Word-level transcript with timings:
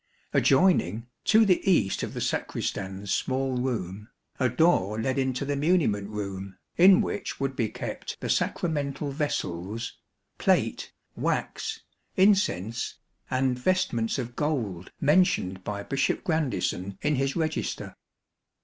Adjoining, 0.33 1.05
to 1.25 1.45
the 1.45 1.61
east 1.69 2.01
of 2.01 2.15
the 2.15 2.21
sacristan's 2.21 3.13
small 3.13 3.57
room, 3.57 4.09
a 4.39 4.49
door 4.49 4.99
led 4.99 5.19
into 5.19 5.45
the 5.45 5.55
muniment 5.55 6.09
room, 6.09 6.57
in 6.75 7.01
which 7.01 7.39
would 7.39 7.55
be 7.55 7.69
kept 7.69 8.19
the 8.19 8.27
sacramental 8.27 9.11
vessels, 9.11 9.95
plate, 10.39 10.91
wax, 11.15 11.81
incense, 12.15 12.97
and 13.29 13.59
vestments 13.59 14.17
of 14.17 14.35
gold 14.35 14.91
mentioned 14.99 15.63
by 15.63 15.83
Bishop 15.83 16.23
Grandisson 16.23 16.97
in 17.03 17.13
his 17.17 17.35
register. 17.35 17.93